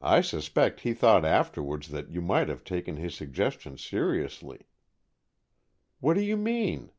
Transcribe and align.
"I 0.00 0.20
suspect 0.20 0.82
he 0.82 0.94
thought 0.94 1.24
afterwards 1.24 1.88
that 1.88 2.08
you 2.08 2.20
might 2.22 2.48
have 2.48 2.62
taken 2.62 2.98
his 2.98 3.16
suggestion 3.16 3.76
seriously." 3.76 4.68
"What 5.98 6.14
do 6.14 6.20
you 6.20 6.36
mean?" 6.36 6.92